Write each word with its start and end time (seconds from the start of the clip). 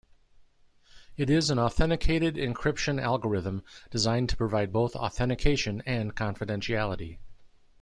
It 1.15 1.29
is 1.29 1.51
an 1.51 1.59
authenticated 1.59 2.33
encryption 2.35 2.99
algorithm 2.99 3.61
designed 3.91 4.29
to 4.29 4.35
provide 4.35 4.73
both 4.73 4.95
authentication 4.95 5.83
and 5.85 6.15
confidentiality. 6.15 7.19